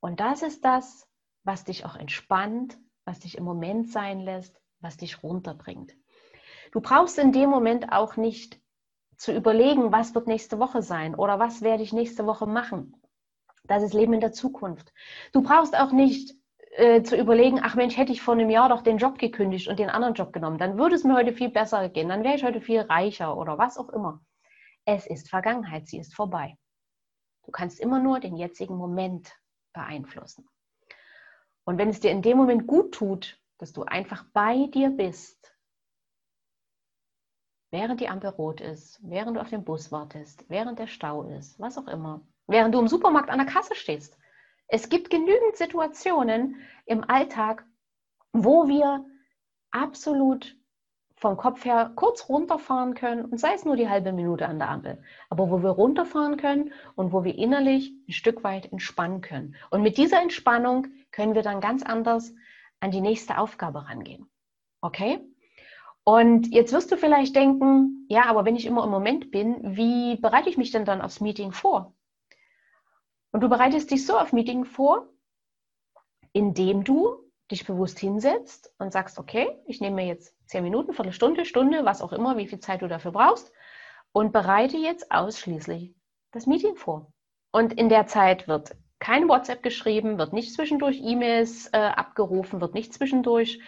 Und 0.00 0.20
das 0.20 0.42
ist 0.42 0.64
das, 0.64 1.08
was 1.44 1.64
dich 1.64 1.84
auch 1.84 1.96
entspannt, 1.96 2.78
was 3.04 3.20
dich 3.20 3.38
im 3.38 3.44
Moment 3.44 3.90
sein 3.90 4.20
lässt, 4.20 4.60
was 4.80 4.96
dich 4.96 5.22
runterbringt. 5.22 5.94
Du 6.72 6.80
brauchst 6.80 7.18
in 7.18 7.32
dem 7.32 7.50
Moment 7.50 7.92
auch 7.92 8.16
nicht 8.16 8.60
zu 9.16 9.32
überlegen, 9.32 9.92
was 9.92 10.14
wird 10.14 10.26
nächste 10.26 10.58
Woche 10.58 10.82
sein 10.82 11.14
oder 11.14 11.38
was 11.38 11.62
werde 11.62 11.82
ich 11.82 11.92
nächste 11.92 12.26
Woche 12.26 12.46
machen. 12.46 12.96
Das 13.64 13.82
ist 13.82 13.94
Leben 13.94 14.12
in 14.12 14.20
der 14.20 14.32
Zukunft. 14.32 14.92
Du 15.32 15.42
brauchst 15.42 15.78
auch 15.78 15.92
nicht 15.92 16.34
äh, 16.76 17.02
zu 17.02 17.16
überlegen, 17.16 17.60
ach 17.62 17.76
Mensch, 17.76 17.96
hätte 17.96 18.12
ich 18.12 18.20
vor 18.20 18.34
einem 18.34 18.50
Jahr 18.50 18.68
doch 18.68 18.82
den 18.82 18.98
Job 18.98 19.18
gekündigt 19.18 19.68
und 19.68 19.78
den 19.78 19.90
anderen 19.90 20.14
Job 20.14 20.32
genommen, 20.32 20.58
dann 20.58 20.76
würde 20.76 20.96
es 20.96 21.04
mir 21.04 21.14
heute 21.14 21.32
viel 21.32 21.48
besser 21.48 21.88
gehen, 21.88 22.08
dann 22.08 22.24
wäre 22.24 22.34
ich 22.34 22.44
heute 22.44 22.60
viel 22.60 22.80
reicher 22.80 23.36
oder 23.36 23.58
was 23.58 23.78
auch 23.78 23.88
immer. 23.90 24.20
Es 24.84 25.06
ist 25.06 25.30
Vergangenheit, 25.30 25.86
sie 25.86 25.98
ist 25.98 26.14
vorbei. 26.14 26.58
Du 27.44 27.52
kannst 27.52 27.80
immer 27.80 28.00
nur 28.00 28.20
den 28.20 28.36
jetzigen 28.36 28.76
Moment 28.76 29.32
beeinflussen. 29.72 30.48
Und 31.64 31.78
wenn 31.78 31.88
es 31.88 32.00
dir 32.00 32.10
in 32.10 32.22
dem 32.22 32.36
Moment 32.36 32.66
gut 32.66 32.92
tut, 32.92 33.40
dass 33.58 33.72
du 33.72 33.84
einfach 33.84 34.24
bei 34.32 34.66
dir 34.66 34.90
bist, 34.90 35.53
während 37.74 38.00
die 38.00 38.08
Ampel 38.08 38.30
rot 38.30 38.60
ist, 38.60 39.00
während 39.02 39.36
du 39.36 39.40
auf 39.40 39.50
den 39.50 39.64
Bus 39.64 39.90
wartest, 39.90 40.44
während 40.48 40.78
der 40.78 40.86
Stau 40.86 41.24
ist, 41.24 41.58
was 41.58 41.76
auch 41.76 41.88
immer, 41.88 42.20
während 42.46 42.72
du 42.72 42.78
im 42.78 42.86
Supermarkt 42.86 43.30
an 43.30 43.38
der 43.38 43.48
Kasse 43.48 43.74
stehst. 43.74 44.16
Es 44.68 44.88
gibt 44.88 45.10
genügend 45.10 45.56
Situationen 45.56 46.54
im 46.86 47.02
Alltag, 47.02 47.66
wo 48.32 48.68
wir 48.68 49.04
absolut 49.72 50.56
vom 51.16 51.36
Kopf 51.36 51.64
her 51.64 51.90
kurz 51.96 52.28
runterfahren 52.28 52.94
können 52.94 53.24
und 53.24 53.38
sei 53.38 53.54
es 53.54 53.64
nur 53.64 53.74
die 53.74 53.88
halbe 53.88 54.12
Minute 54.12 54.46
an 54.46 54.60
der 54.60 54.70
Ampel, 54.70 55.02
aber 55.28 55.50
wo 55.50 55.60
wir 55.60 55.70
runterfahren 55.70 56.36
können 56.36 56.72
und 56.94 57.12
wo 57.12 57.24
wir 57.24 57.34
innerlich 57.34 57.92
ein 58.08 58.12
Stück 58.12 58.44
weit 58.44 58.70
entspannen 58.70 59.20
können. 59.20 59.56
Und 59.70 59.82
mit 59.82 59.98
dieser 59.98 60.22
Entspannung 60.22 60.86
können 61.10 61.34
wir 61.34 61.42
dann 61.42 61.60
ganz 61.60 61.82
anders 61.82 62.32
an 62.78 62.92
die 62.92 63.00
nächste 63.00 63.36
Aufgabe 63.38 63.88
rangehen. 63.88 64.30
Okay? 64.80 65.26
Und 66.04 66.52
jetzt 66.52 66.72
wirst 66.72 66.92
du 66.92 66.96
vielleicht 66.98 67.34
denken, 67.34 68.06
ja, 68.08 68.26
aber 68.26 68.44
wenn 68.44 68.56
ich 68.56 68.66
immer 68.66 68.84
im 68.84 68.90
Moment 68.90 69.30
bin, 69.30 69.76
wie 69.76 70.16
bereite 70.16 70.50
ich 70.50 70.58
mich 70.58 70.70
denn 70.70 70.84
dann 70.84 71.00
aufs 71.00 71.20
Meeting 71.20 71.52
vor? 71.52 71.94
Und 73.32 73.40
du 73.40 73.48
bereitest 73.48 73.90
dich 73.90 74.06
so 74.06 74.18
auf 74.18 74.32
Meeting 74.32 74.64
vor, 74.64 75.08
indem 76.32 76.84
du 76.84 77.16
dich 77.50 77.66
bewusst 77.66 77.98
hinsetzt 77.98 78.72
und 78.78 78.92
sagst, 78.92 79.18
okay, 79.18 79.58
ich 79.66 79.80
nehme 79.80 79.96
mir 79.96 80.06
jetzt 80.06 80.36
zehn 80.46 80.62
Minuten, 80.62 80.92
Viertelstunde, 80.92 81.44
Stunde, 81.44 81.84
was 81.84 82.02
auch 82.02 82.12
immer, 82.12 82.36
wie 82.36 82.46
viel 82.46 82.60
Zeit 82.60 82.82
du 82.82 82.88
dafür 82.88 83.12
brauchst 83.12 83.52
und 84.12 84.32
bereite 84.32 84.76
jetzt 84.76 85.10
ausschließlich 85.10 85.94
das 86.32 86.46
Meeting 86.46 86.76
vor. 86.76 87.12
Und 87.50 87.72
in 87.72 87.88
der 87.88 88.06
Zeit 88.06 88.46
wird 88.46 88.76
kein 88.98 89.28
WhatsApp 89.28 89.62
geschrieben, 89.62 90.18
wird 90.18 90.32
nicht 90.32 90.54
zwischendurch 90.54 91.00
E-Mails 91.02 91.68
äh, 91.72 91.78
abgerufen, 91.78 92.60
wird 92.60 92.74
nicht 92.74 92.92
zwischendurch 92.94 93.60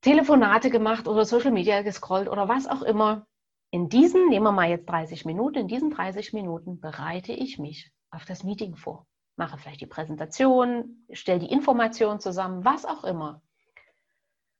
Telefonate 0.00 0.70
gemacht 0.70 1.06
oder 1.06 1.24
Social 1.24 1.50
Media 1.50 1.82
gescrollt 1.82 2.28
oder 2.28 2.48
was 2.48 2.66
auch 2.66 2.82
immer. 2.82 3.26
In 3.70 3.88
diesen, 3.88 4.28
nehmen 4.28 4.46
wir 4.46 4.52
mal 4.52 4.68
jetzt 4.68 4.88
30 4.88 5.24
Minuten, 5.24 5.58
in 5.58 5.68
diesen 5.68 5.90
30 5.90 6.32
Minuten 6.32 6.80
bereite 6.80 7.32
ich 7.32 7.58
mich 7.58 7.92
auf 8.10 8.24
das 8.24 8.42
Meeting 8.42 8.76
vor. 8.76 9.06
Mache 9.36 9.58
vielleicht 9.58 9.80
die 9.80 9.86
Präsentation, 9.86 11.06
stelle 11.12 11.38
die 11.38 11.52
Informationen 11.52 12.18
zusammen, 12.18 12.64
was 12.64 12.84
auch 12.84 13.04
immer. 13.04 13.42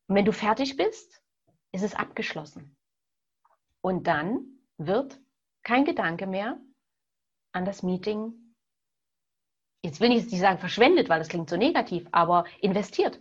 Und 0.06 0.14
wenn 0.16 0.24
du 0.24 0.32
fertig 0.32 0.76
bist, 0.76 1.22
ist 1.72 1.82
es 1.82 1.94
abgeschlossen. 1.94 2.76
Und 3.80 4.06
dann 4.06 4.60
wird 4.76 5.20
kein 5.62 5.84
Gedanke 5.84 6.26
mehr 6.26 6.60
an 7.52 7.64
das 7.64 7.82
Meeting, 7.82 8.54
jetzt 9.82 10.00
will 10.00 10.10
ich 10.10 10.22
jetzt 10.22 10.32
nicht 10.32 10.40
sagen 10.40 10.58
verschwendet, 10.58 11.08
weil 11.08 11.18
das 11.18 11.28
klingt 11.28 11.50
so 11.50 11.56
negativ, 11.56 12.06
aber 12.12 12.44
investiert. 12.60 13.20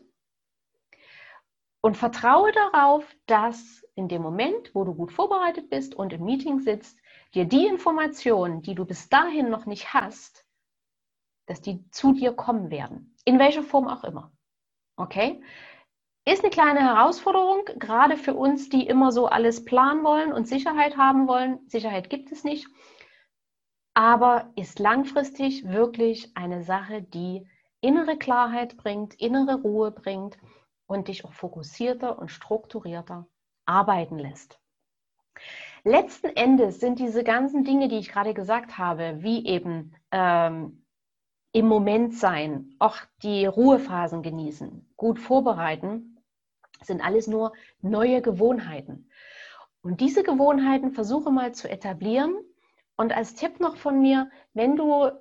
Und 1.82 1.96
vertraue 1.96 2.52
darauf, 2.52 3.06
dass 3.26 3.86
in 3.96 4.10
dem 4.10 4.22
Moment, 4.22 4.76
wo 4.76 4.84
du 4.84 4.94
gut 4.94 5.12
vorbereitet 5.12 5.70
bist 5.70 5.96
und 5.96 6.12
im 6.12 6.26
Meeting 6.26 6.60
sitzt, 6.60 7.00
dir 7.34 7.46
die 7.46 7.68
Informationen, 7.68 8.62
die 8.62 8.76
du 8.76 8.86
bis 8.86 9.08
dahin 9.10 9.50
noch 9.50 9.66
nicht 9.66 9.94
hast, 9.94 10.46
dass 11.46 11.62
die 11.62 11.90
zu 11.92 12.14
dir 12.14 12.34
kommen 12.34 12.70
werden. 12.70 13.16
In 13.24 13.40
welcher 13.40 13.64
Form 13.64 13.88
auch 13.88 14.04
immer. 14.04 14.32
Okay? 14.98 15.42
Ist 16.26 16.44
eine 16.44 16.52
kleine 16.52 16.82
Herausforderung, 16.82 17.66
gerade 17.78 18.18
für 18.18 18.34
uns, 18.34 18.70
die 18.70 18.86
immer 18.86 19.12
so 19.12 19.28
alles 19.28 19.64
planen 19.64 20.04
wollen 20.04 20.34
und 20.34 20.48
Sicherheit 20.48 20.98
haben 20.98 21.28
wollen. 21.28 21.60
Sicherheit 21.68 22.10
gibt 22.10 22.32
es 22.32 22.44
nicht. 22.44 22.68
Aber 23.94 24.52
ist 24.56 24.80
langfristig 24.80 25.68
wirklich 25.68 26.36
eine 26.36 26.62
Sache, 26.62 27.02
die 27.02 27.48
innere 27.82 28.18
Klarheit 28.18 28.78
bringt, 28.78 29.16
innere 29.16 29.62
Ruhe 29.62 29.92
bringt 29.92 30.38
und 30.90 31.08
dich 31.08 31.24
auch 31.24 31.34
fokussierter 31.34 32.18
und 32.18 32.30
strukturierter 32.30 33.28
arbeiten 33.66 34.18
lässt. 34.18 34.60
Letzten 35.84 36.36
Endes 36.36 36.80
sind 36.80 36.98
diese 36.98 37.24
ganzen 37.24 37.64
Dinge, 37.64 37.88
die 37.88 38.00
ich 38.00 38.10
gerade 38.10 38.34
gesagt 38.34 38.78
habe, 38.80 39.22
wie 39.22 39.46
eben 39.46 39.96
ähm, 40.12 40.84
im 41.52 41.68
Moment 41.68 42.16
sein, 42.16 42.76
auch 42.80 42.98
die 43.22 43.46
Ruhephasen 43.46 44.24
genießen, 44.24 44.92
gut 44.98 45.20
vorbereiten, 45.20 46.18
sind 46.82 47.06
alles 47.06 47.28
nur 47.28 47.54
neue 47.82 48.22
Gewohnheiten. 48.24 49.10
Und 49.82 50.02
diese 50.02 50.24
Gewohnheiten 50.24 50.92
versuche 50.92 51.32
mal 51.32 51.54
zu 51.54 51.70
etablieren. 51.70 52.36
Und 52.98 53.16
als 53.16 53.36
Tipp 53.36 53.60
noch 53.60 53.78
von 53.78 54.02
mir, 54.02 54.30
wenn 54.54 54.76
du, 54.76 55.12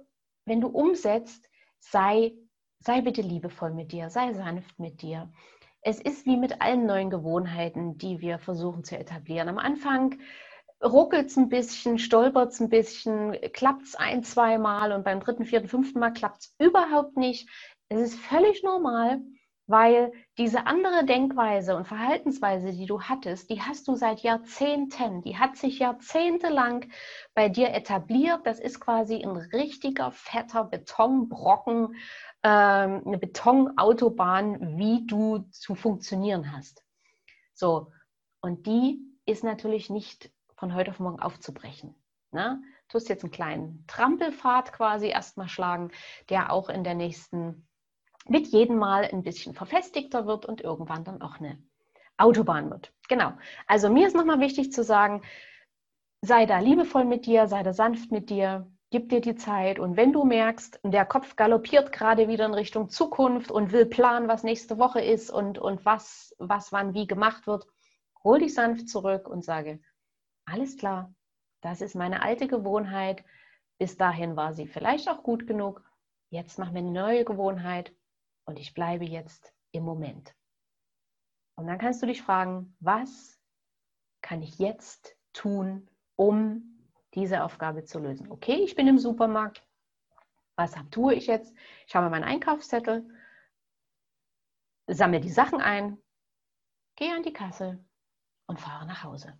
wenn 0.46 0.62
du 0.62 0.68
umsetzt, 0.68 1.48
sei, 1.78 2.32
sei 2.80 3.02
bitte 3.02 3.20
liebevoll 3.20 3.72
mit 3.72 3.92
dir, 3.92 4.08
sei 4.08 4.32
sanft 4.32 4.78
mit 4.78 5.02
dir 5.02 5.30
es 5.82 6.00
ist 6.00 6.26
wie 6.26 6.36
mit 6.36 6.60
allen 6.60 6.86
neuen 6.86 7.10
Gewohnheiten, 7.10 7.98
die 7.98 8.20
wir 8.20 8.38
versuchen 8.38 8.84
zu 8.84 8.98
etablieren. 8.98 9.48
Am 9.48 9.58
Anfang 9.58 10.18
ruckelt 10.82 11.26
es 11.26 11.36
ein 11.36 11.48
bisschen, 11.48 11.98
stolpert 11.98 12.52
es 12.52 12.60
ein 12.60 12.68
bisschen, 12.68 13.36
klappt 13.52 13.82
es 13.82 13.94
ein, 13.96 14.22
zwei 14.22 14.58
Mal 14.58 14.92
und 14.92 15.04
beim 15.04 15.20
dritten, 15.20 15.44
vierten, 15.44 15.68
fünften 15.68 15.98
Mal 15.98 16.12
klappt 16.12 16.40
es 16.40 16.54
überhaupt 16.58 17.16
nicht. 17.16 17.48
Es 17.88 18.00
ist 18.00 18.18
völlig 18.18 18.62
normal, 18.62 19.20
weil 19.66 20.12
diese 20.38 20.66
andere 20.66 21.04
Denkweise 21.04 21.76
und 21.76 21.86
Verhaltensweise, 21.86 22.72
die 22.72 22.86
du 22.86 23.02
hattest, 23.02 23.50
die 23.50 23.60
hast 23.60 23.86
du 23.86 23.94
seit 23.96 24.20
Jahrzehnten, 24.20 25.20
die 25.20 25.36
hat 25.36 25.56
sich 25.56 25.78
jahrzehntelang 25.78 26.86
bei 27.34 27.50
dir 27.50 27.74
etabliert. 27.74 28.40
Das 28.44 28.60
ist 28.60 28.80
quasi 28.80 29.22
ein 29.22 29.36
richtiger, 29.36 30.10
fetter 30.10 30.64
Betonbrocken, 30.64 31.94
ähm, 32.42 33.02
eine 33.04 33.18
Betonautobahn, 33.18 34.78
wie 34.78 35.06
du 35.06 35.38
zu 35.50 35.74
funktionieren 35.74 36.52
hast. 36.52 36.84
So, 37.54 37.92
und 38.40 38.66
die 38.66 39.00
ist 39.26 39.44
natürlich 39.44 39.90
nicht 39.90 40.30
von 40.56 40.74
heute 40.74 40.90
auf 40.90 41.00
morgen 41.00 41.20
aufzubrechen. 41.20 41.94
Ne? 42.30 42.62
Du 42.88 42.98
tust 42.98 43.08
jetzt 43.08 43.24
einen 43.24 43.32
kleinen 43.32 43.84
Trampelpfad 43.86 44.72
quasi 44.72 45.08
erstmal 45.08 45.48
schlagen, 45.48 45.90
der 46.28 46.52
auch 46.52 46.68
in 46.68 46.84
der 46.84 46.94
nächsten, 46.94 47.66
mit 48.26 48.46
jedem 48.48 48.76
Mal 48.76 49.04
ein 49.04 49.22
bisschen 49.22 49.54
verfestigter 49.54 50.26
wird 50.26 50.46
und 50.46 50.60
irgendwann 50.60 51.04
dann 51.04 51.22
auch 51.22 51.38
eine 51.38 51.62
Autobahn 52.16 52.70
wird. 52.70 52.92
Genau. 53.08 53.32
Also 53.66 53.88
mir 53.88 54.06
ist 54.06 54.16
nochmal 54.16 54.40
wichtig 54.40 54.72
zu 54.72 54.82
sagen, 54.82 55.22
sei 56.20 56.46
da 56.46 56.58
liebevoll 56.58 57.04
mit 57.04 57.26
dir, 57.26 57.46
sei 57.46 57.62
da 57.62 57.72
sanft 57.72 58.10
mit 58.10 58.30
dir, 58.30 58.70
gib 58.90 59.10
dir 59.10 59.20
die 59.20 59.36
Zeit 59.36 59.78
und 59.78 59.96
wenn 59.96 60.12
du 60.12 60.24
merkst, 60.24 60.80
der 60.82 61.04
Kopf 61.04 61.36
galoppiert 61.36 61.92
gerade 61.92 62.28
wieder 62.28 62.46
in 62.46 62.54
Richtung 62.54 62.88
Zukunft 62.88 63.50
und 63.50 63.72
will 63.72 63.86
planen, 63.86 64.28
was 64.28 64.44
nächste 64.44 64.78
Woche 64.78 65.00
ist 65.00 65.30
und, 65.30 65.58
und 65.58 65.84
was, 65.84 66.34
was 66.38 66.72
wann 66.72 66.94
wie 66.94 67.06
gemacht 67.06 67.46
wird, 67.46 67.66
hol 68.24 68.38
dich 68.38 68.54
sanft 68.54 68.88
zurück 68.88 69.28
und 69.28 69.44
sage, 69.44 69.80
alles 70.46 70.76
klar, 70.78 71.14
das 71.60 71.80
ist 71.80 71.94
meine 71.94 72.22
alte 72.22 72.48
Gewohnheit. 72.48 73.24
Bis 73.78 73.96
dahin 73.96 74.36
war 74.36 74.54
sie 74.54 74.66
vielleicht 74.66 75.08
auch 75.08 75.22
gut 75.22 75.46
genug. 75.46 75.84
Jetzt 76.30 76.58
machen 76.58 76.74
wir 76.74 76.80
eine 76.80 76.90
neue 76.90 77.24
Gewohnheit 77.24 77.94
und 78.44 78.58
ich 78.58 78.74
bleibe 78.74 79.04
jetzt 79.04 79.52
im 79.72 79.84
Moment. 79.84 80.34
Und 81.56 81.66
dann 81.66 81.78
kannst 81.78 82.02
du 82.02 82.06
dich 82.06 82.22
fragen, 82.22 82.76
was 82.80 83.38
kann 84.22 84.42
ich 84.42 84.58
jetzt 84.58 85.16
tun, 85.32 85.88
um 86.16 86.77
diese 87.18 87.44
Aufgabe 87.44 87.84
zu 87.84 87.98
lösen? 87.98 88.30
Okay, 88.30 88.62
ich 88.64 88.74
bin 88.74 88.86
im 88.88 88.98
Supermarkt. 88.98 89.62
Was 90.56 90.74
tue 90.90 91.14
ich 91.14 91.26
jetzt? 91.26 91.54
Ich 91.86 91.94
habe 91.94 92.10
meinen 92.10 92.24
Einkaufszettel, 92.24 93.08
sammle 94.86 95.20
die 95.20 95.30
Sachen 95.30 95.60
ein, 95.60 95.98
gehe 96.96 97.14
an 97.14 97.22
die 97.22 97.32
Kasse 97.32 97.78
und 98.46 98.60
fahre 98.60 98.86
nach 98.86 99.04
Hause. 99.04 99.38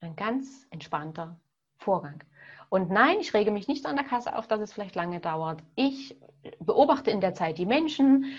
Ein 0.00 0.16
ganz 0.16 0.66
entspannter 0.70 1.40
Vorgang. 1.76 2.22
Und 2.68 2.90
nein, 2.90 3.18
ich 3.20 3.34
rege 3.34 3.50
mich 3.50 3.68
nicht 3.68 3.86
an 3.86 3.96
der 3.96 4.04
Kasse 4.04 4.36
auf, 4.36 4.46
dass 4.46 4.60
es 4.60 4.72
vielleicht 4.72 4.94
lange 4.94 5.20
dauert. 5.20 5.62
Ich 5.74 6.18
beobachte 6.58 7.10
in 7.10 7.20
der 7.20 7.34
Zeit 7.34 7.58
die 7.58 7.66
Menschen. 7.66 8.36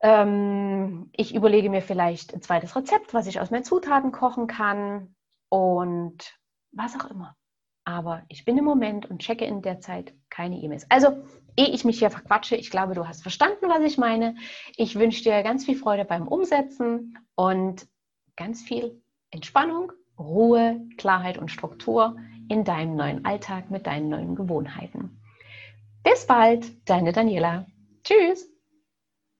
Ähm, 0.00 1.10
ich 1.12 1.34
überlege 1.34 1.70
mir 1.70 1.82
vielleicht 1.82 2.34
ein 2.34 2.42
zweites 2.42 2.74
Rezept, 2.74 3.14
was 3.14 3.26
ich 3.26 3.40
aus 3.40 3.50
meinen 3.50 3.64
Zutaten 3.64 4.12
kochen 4.12 4.46
kann 4.46 5.14
und 5.48 6.38
was 6.72 6.98
auch 6.98 7.10
immer. 7.10 7.36
Aber 7.84 8.22
ich 8.28 8.44
bin 8.44 8.58
im 8.58 8.64
Moment 8.64 9.10
und 9.10 9.20
checke 9.20 9.44
in 9.44 9.62
der 9.62 9.80
Zeit 9.80 10.14
keine 10.30 10.56
E-Mails. 10.56 10.86
Also, 10.88 11.24
ehe 11.56 11.68
ich 11.68 11.84
mich 11.84 11.98
hier 11.98 12.10
verquatsche, 12.10 12.56
ich 12.56 12.70
glaube, 12.70 12.94
du 12.94 13.06
hast 13.06 13.22
verstanden, 13.22 13.68
was 13.68 13.82
ich 13.82 13.98
meine. 13.98 14.36
Ich 14.76 14.98
wünsche 14.98 15.22
dir 15.22 15.42
ganz 15.42 15.64
viel 15.64 15.76
Freude 15.76 16.04
beim 16.04 16.28
Umsetzen 16.28 17.18
und 17.34 17.86
ganz 18.36 18.62
viel 18.62 19.02
Entspannung 19.30 19.92
Ruhe, 20.18 20.80
Klarheit 20.98 21.38
und 21.38 21.50
Struktur 21.50 22.16
in 22.48 22.64
deinem 22.64 22.96
neuen 22.96 23.24
Alltag 23.24 23.70
mit 23.70 23.86
deinen 23.86 24.08
neuen 24.08 24.34
Gewohnheiten. 24.34 25.18
Bis 26.02 26.26
bald, 26.26 26.88
deine 26.88 27.12
Daniela. 27.12 27.66
Tschüss. 28.04 28.51